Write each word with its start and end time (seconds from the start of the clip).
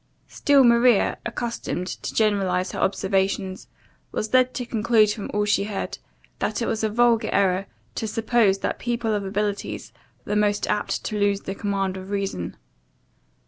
Still 0.27 0.63
Maria, 0.63 1.19
accustomed 1.27 1.85
to 1.85 2.15
generalize 2.15 2.71
her 2.71 2.79
observations, 2.79 3.67
was 4.11 4.33
led 4.33 4.55
to 4.55 4.65
conclude 4.65 5.11
from 5.11 5.29
all 5.31 5.45
she 5.45 5.65
heard, 5.65 5.99
that 6.39 6.59
it 6.59 6.65
was 6.65 6.83
a 6.83 6.89
vulgar 6.89 7.29
error 7.31 7.67
to 7.93 8.07
suppose 8.07 8.57
that 8.65 8.79
people 8.79 9.13
of 9.13 9.23
abilities 9.23 9.93
were 10.25 10.31
the 10.31 10.35
most 10.41 10.65
apt 10.65 11.05
to 11.05 11.19
lose 11.19 11.41
the 11.41 11.53
command 11.53 11.97
of 11.97 12.09
reason. 12.09 12.57